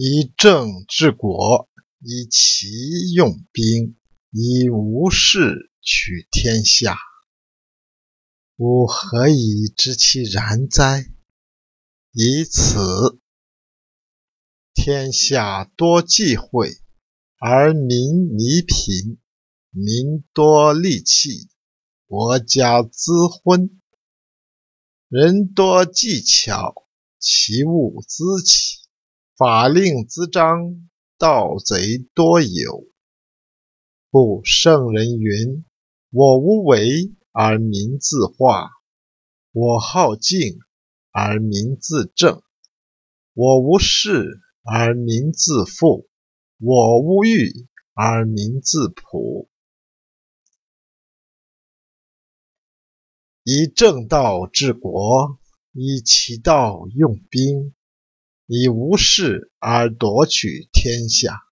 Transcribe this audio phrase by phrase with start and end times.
[0.00, 1.68] 以政治国，
[1.98, 2.68] 以奇
[3.14, 3.96] 用兵，
[4.30, 6.96] 以无事取天下。
[8.58, 11.04] 吾何以知其然哉？
[12.12, 13.18] 以此。
[14.72, 16.76] 天下多忌讳，
[17.40, 19.18] 而民弥贫；
[19.70, 21.48] 民多利器，
[22.06, 23.80] 国家滋昏。
[25.08, 26.86] 人多技巧，
[27.18, 28.87] 其物滋起。
[29.38, 32.88] 法令滋章，盗贼多有。
[34.10, 35.64] 故圣人云
[36.10, 38.68] ：“我无为而民自化，
[39.52, 40.58] 我好静
[41.12, 42.42] 而民自正，
[43.32, 46.08] 我无事而民自富，
[46.58, 49.48] 我无欲而民自朴。”
[53.44, 55.38] 以正道治国，
[55.70, 57.72] 以其道用兵。
[58.50, 61.42] 以无事而夺取天下，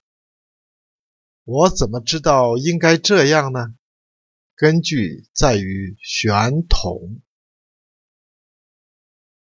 [1.45, 3.75] 我怎么知道应该这样呢？
[4.55, 7.21] 根据在于玄统。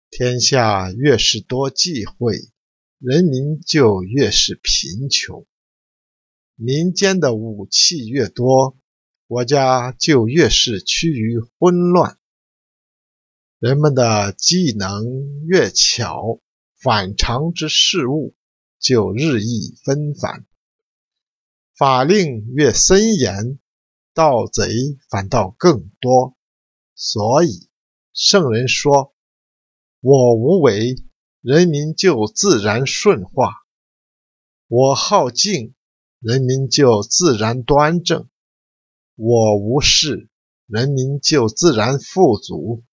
[0.10, 2.52] 天下越是多忌讳，
[2.98, 5.46] 人民就越是贫穷；
[6.56, 8.78] 民间的武器越多，
[9.26, 12.18] 国家就越是趋于混乱；
[13.58, 16.42] 人们的技能越巧。
[16.80, 18.36] 反常之事物
[18.80, 20.46] 就日益纷繁，
[21.76, 23.58] 法令越森严，
[24.14, 26.38] 盗贼反倒更多。
[26.94, 27.68] 所以
[28.14, 29.16] 圣人说
[30.02, 31.04] ：“我无为，
[31.42, 33.50] 人民就自然顺化；
[34.68, 35.74] 我好静，
[36.20, 38.28] 人民就自然端正；
[39.16, 40.30] 我无事，
[40.68, 42.84] 人民就自然富足；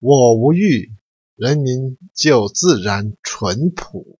[0.00, 0.92] 我无欲。”
[1.36, 4.06] 人民就自然淳朴。